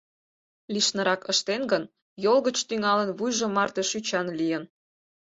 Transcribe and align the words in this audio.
Лишнырак 0.73 1.21
ыштен 1.31 1.61
гын, 1.71 1.83
йол 2.23 2.37
гыч 2.47 2.57
тӱҥалын 2.67 3.09
вуйжо 3.17 3.47
марте 3.55 3.81
шӱчан 3.89 4.27
лийын. 4.39 4.63